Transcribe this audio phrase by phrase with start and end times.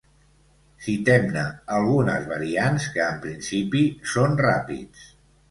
[0.85, 1.43] Citem-ne
[1.75, 3.85] algunes variants, que en principi
[4.15, 5.07] són ràpids.